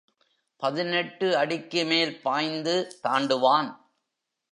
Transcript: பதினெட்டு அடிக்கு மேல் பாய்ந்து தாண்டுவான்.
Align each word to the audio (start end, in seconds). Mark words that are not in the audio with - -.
பதினெட்டு 0.57 1.37
அடிக்கு 1.37 1.85
மேல் 1.85 2.21
பாய்ந்து 2.21 2.75
தாண்டுவான். 3.03 3.69